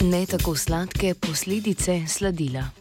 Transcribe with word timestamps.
Ne 0.00 0.26
tako 0.26 0.56
sladke 0.56 1.14
posledice 1.14 2.06
sladila. 2.08 2.79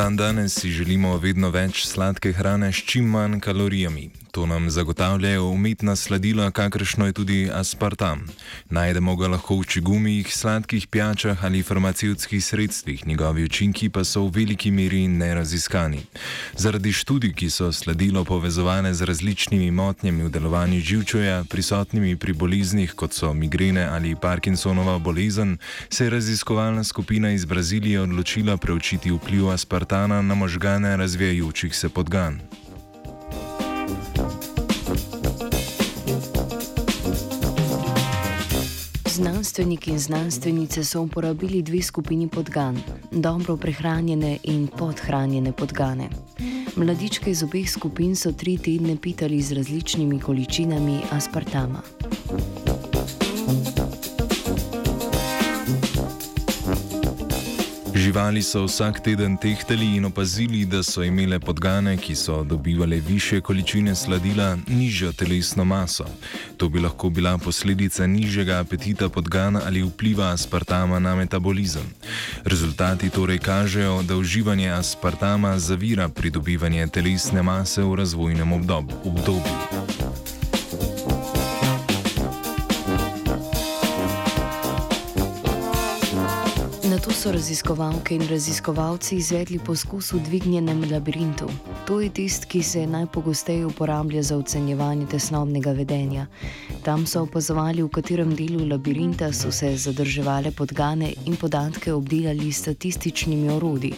Dan 0.00 0.16
danes 0.16 0.54
si 0.60 0.70
želimo 0.72 1.10
vedno 1.20 1.50
več 1.52 1.82
sladke 1.84 2.32
hrane 2.32 2.72
s 2.72 2.80
čim 2.88 3.04
manj 3.12 3.40
kalorijami. 3.44 4.08
To 4.30 4.46
nam 4.46 4.70
zagotavljajo 4.70 5.44
umetna 5.44 5.96
sladila, 5.96 6.50
kakršno 6.50 7.06
je 7.06 7.12
tudi 7.12 7.50
aspartam. 7.54 8.20
Najdemo 8.70 9.16
ga 9.16 9.28
lahko 9.28 9.56
v 9.58 9.64
čigumih, 9.64 10.34
sladkih 10.34 10.86
pijačah 10.86 11.44
ali 11.44 11.62
farmacevtskih 11.62 12.44
sredstvih, 12.44 13.06
njegovi 13.06 13.44
učinki 13.44 13.88
pa 13.88 14.04
so 14.04 14.22
v 14.22 14.30
veliki 14.34 14.70
meri 14.70 15.08
neraziskani. 15.08 16.00
Zaradi 16.56 16.92
študij, 16.92 17.34
ki 17.34 17.50
so 17.50 17.72
sladilo 17.72 18.24
povezovane 18.24 18.94
z 18.94 19.02
različnimi 19.02 19.70
motnjami 19.70 20.22
v 20.22 20.30
delovanju 20.30 20.80
živčoja, 20.80 21.44
prisotnimi 21.50 22.16
pri 22.16 22.32
boleznih, 22.32 22.94
kot 22.94 23.12
so 23.12 23.34
migrene 23.34 23.84
ali 23.84 24.14
Parkinsonova 24.16 24.98
bolezen, 24.98 25.58
se 25.90 26.04
je 26.04 26.10
raziskovalna 26.10 26.84
skupina 26.84 27.32
iz 27.32 27.44
Brazilije 27.44 28.00
odločila 28.00 28.56
preučiti 28.56 29.10
vpliv 29.10 29.50
aspartana 29.90 30.22
na 30.22 30.34
možgane 30.34 30.96
razvijajočih 30.96 31.76
se 31.76 31.88
podgan. 31.88 32.40
Znanstveniki 39.06 39.90
in 39.90 39.98
znanstvenice 39.98 40.84
so 40.84 41.00
uporabili 41.00 41.62
dve 41.62 41.82
skupini 41.82 42.28
podgan: 42.28 42.78
dobro 43.10 43.56
prehranjene 43.56 44.38
in 44.42 44.68
podhranjene 44.78 45.52
podgane. 45.52 46.08
Mladičke 46.76 47.30
iz 47.30 47.42
obeh 47.42 47.70
skupin 47.70 48.16
so 48.16 48.32
tri 48.32 48.58
tedne 48.58 48.96
pitali 48.96 49.42
z 49.42 49.52
različnimi 49.52 50.20
količinami 50.20 51.00
aspartama. 51.10 51.82
Živali 58.10 58.42
so 58.42 58.64
vsak 58.66 59.06
teden 59.06 59.36
tehtali 59.36 59.96
in 59.96 60.04
opazili, 60.04 60.64
da 60.66 60.82
so 60.82 61.04
imele 61.06 61.38
podgane, 61.38 61.96
ki 61.96 62.14
so 62.14 62.42
dobivale 62.44 62.96
više 62.96 63.40
količine 63.40 63.94
sladila, 63.94 64.58
nižjo 64.66 65.12
telesno 65.12 65.64
maso. 65.64 66.04
To 66.56 66.68
bi 66.68 66.80
lahko 66.80 67.10
bila 67.10 67.38
posledica 67.38 68.06
nižjega 68.06 68.58
apetita 68.58 69.08
podgana 69.08 69.60
ali 69.66 69.82
vpliva 69.82 70.32
aspartama 70.32 70.98
na 70.98 71.14
metabolizem. 71.14 71.86
Rezultati 72.44 73.10
torej 73.10 73.38
kažejo, 73.38 74.02
da 74.02 74.16
uživanje 74.16 74.70
aspartama 74.70 75.58
zavira 75.58 76.08
pridobivanje 76.08 76.86
telesne 76.86 77.42
mase 77.42 77.82
v 77.82 77.94
razvojnem 77.94 78.52
obdobju. 78.52 78.96
Na 86.90 86.98
to 86.98 87.12
so 87.14 87.30
raziskovalke 87.32 88.14
in 88.14 88.22
raziskovalci 88.28 89.16
izvedli 89.16 89.58
poskus 89.62 90.12
v 90.12 90.18
dvignjenem 90.26 90.80
labirintu. 90.90 91.46
To 91.86 92.00
je 92.00 92.08
tist, 92.10 92.44
ki 92.50 92.62
se 92.62 92.86
najpogosteje 92.86 93.66
uporablja 93.66 94.22
za 94.22 94.36
ocenjevanje 94.36 95.06
tesnobnega 95.06 95.70
vedenja. 95.70 96.26
Tam 96.82 97.06
so 97.06 97.22
opazovali, 97.22 97.82
v 97.82 97.88
katerem 97.94 98.34
delu 98.34 98.66
labirinta 98.66 99.30
so 99.32 99.52
se 99.52 99.70
zadrževale 99.76 100.50
podgane 100.50 101.12
in 101.26 101.36
podatke 101.36 101.92
obdelali 101.92 102.50
s 102.52 102.58
statističnimi 102.58 103.50
orodji. 103.50 103.94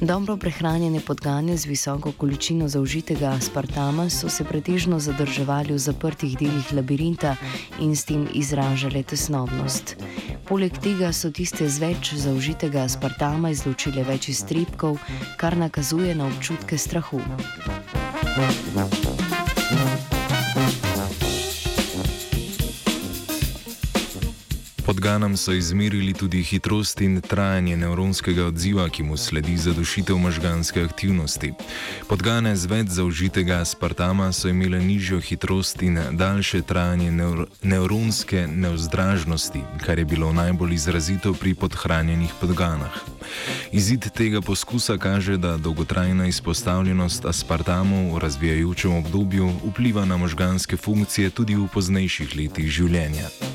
Dobro 0.00 0.36
prehranjene 0.36 1.00
podgane 1.00 1.56
z 1.56 1.66
visoko 1.66 2.12
količino 2.12 2.68
zaužitega 2.68 3.34
aspartama 3.34 4.10
so 4.10 4.28
se 4.28 4.44
pretežno 4.44 5.00
zadrževali 5.00 5.74
v 5.74 5.78
zaprtih 5.78 6.38
delih 6.38 6.72
labirinta 6.72 7.34
in 7.80 7.96
s 7.96 8.04
tem 8.04 8.28
izražale 8.34 9.02
tesnobnost. 9.02 9.96
Poleg 10.52 10.74
tega 10.84 11.08
so 11.16 11.30
tiste 11.32 11.64
z 11.64 11.80
več 11.80 12.10
zaužitega 12.12 12.82
aspartama 12.84 13.48
izločile 13.54 14.04
več 14.04 14.28
iztrebkov, 14.34 15.00
kar 15.40 15.56
nakazuje 15.56 16.12
na 16.12 16.28
občutke 16.28 16.76
strahu. 16.76 17.24
Podganom 24.86 25.36
so 25.36 25.52
izmerili 25.52 26.14
tudi 26.14 26.42
hitrost 26.42 27.00
in 27.00 27.20
trajanje 27.20 27.76
nevronskega 27.76 28.46
odziva, 28.46 28.88
ki 28.88 29.02
mu 29.02 29.16
sledi 29.16 29.56
zadušitev 29.56 30.16
možganske 30.18 30.82
aktivnosti. 30.82 31.52
Podgane 32.08 32.56
z 32.56 32.66
več 32.66 32.88
zaužitega 32.88 33.60
aspartama 33.62 34.32
so 34.32 34.48
imele 34.48 34.80
nižjo 34.80 35.20
hitrost 35.20 35.82
in 35.82 36.00
daljše 36.12 36.62
trajanje 36.62 37.10
nevr 37.10 37.46
nevronske 37.62 38.46
nevzdražnosti, 38.46 39.62
kar 39.86 39.98
je 39.98 40.04
bilo 40.04 40.32
najbolj 40.32 40.74
izrazito 40.74 41.34
pri 41.34 41.54
podhranjenih 41.54 42.34
podganah. 42.40 42.98
Izid 43.72 44.10
tega 44.10 44.40
poskusa 44.40 44.98
kaže, 44.98 45.36
da 45.36 45.56
dolgotrajna 45.56 46.26
izpostavljenost 46.26 47.24
aspartamu 47.24 48.14
v 48.14 48.18
razvijajočem 48.18 48.96
obdobju 48.96 49.52
vpliva 49.70 50.04
na 50.04 50.16
možganske 50.16 50.76
funkcije 50.76 51.30
tudi 51.30 51.54
v 51.54 51.68
poznejših 51.70 52.36
letih 52.36 52.70
življenja. 52.70 53.51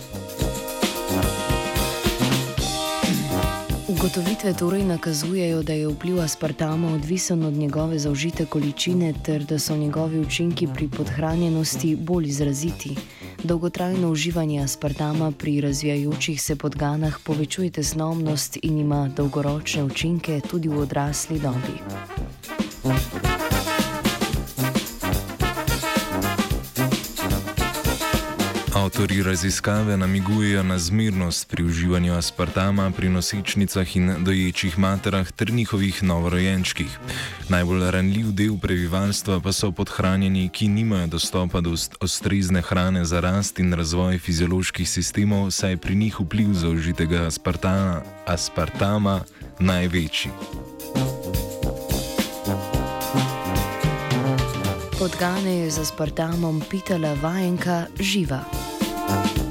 Ugotovitve 3.87 4.53
torej 4.53 4.83
nakazujejo, 4.83 5.63
da 5.63 5.73
je 5.73 5.87
vpliv 5.87 6.19
aspartama 6.21 6.93
odvisen 6.93 7.43
od 7.43 7.53
njegove 7.53 7.99
zaužite 7.99 8.45
količine 8.45 9.13
ter 9.25 9.43
da 9.43 9.59
so 9.59 9.77
njegovi 9.77 10.19
učinki 10.19 10.67
pri 10.75 10.87
podhranjenosti 10.87 11.95
bolj 11.95 12.27
izraziti. 12.27 12.95
Dolgotrajno 13.43 14.11
uživanje 14.11 14.63
aspartama 14.63 15.31
pri 15.31 15.61
razvijajočih 15.61 16.41
se 16.41 16.55
podganah 16.55 17.19
povečuje 17.23 17.69
tesnobnost 17.69 18.57
in 18.61 18.77
ima 18.77 19.09
dolgoročne 19.15 19.83
učinke 19.83 20.41
tudi 20.49 20.67
v 20.67 20.79
odrasli 20.79 21.39
dobi. 21.39 21.77
Avtori 28.77 29.23
raziskave 29.23 29.97
namigujejo 29.97 30.63
na 30.63 30.79
zmernost 30.79 31.49
pri 31.49 31.63
uživanju 31.63 32.13
aspartama 32.13 32.91
pri 32.91 33.09
nosečnicah 33.09 33.95
in 33.95 34.23
doječih 34.23 34.79
materah 34.79 35.31
ter 35.31 35.51
njihovih 35.51 36.03
novorojenčkih. 36.03 36.99
Najbolj 37.49 37.91
ranljiv 37.91 38.31
del 38.31 38.57
prebivalstva 38.61 39.39
pa 39.39 39.51
so 39.53 39.71
podhranjeni, 39.71 40.49
ki 40.49 40.67
nimajo 40.67 41.07
dostopa 41.07 41.61
do 41.61 41.73
ustrezne 42.01 42.61
hrane 42.61 43.05
za 43.05 43.19
rast 43.19 43.59
in 43.59 43.73
razvoj 43.73 44.19
fizioloških 44.19 44.89
sistemov, 44.89 45.51
saj 45.51 45.71
je 45.71 45.77
pri 45.77 45.95
njih 45.95 46.19
vpliv 46.19 46.53
zaužitega 46.53 47.25
aspartama, 47.27 48.01
aspartama 48.25 49.21
največji. 49.59 50.31
Podgane 54.99 55.57
je 55.57 55.71
z 55.71 55.79
aspartamom 55.79 56.61
pitala 56.69 57.13
vajenka 57.21 57.85
živa. 57.99 58.66
Thank 59.07 59.37
you. 59.37 59.46